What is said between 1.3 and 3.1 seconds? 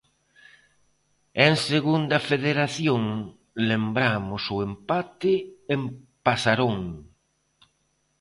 E en Segunda Federación,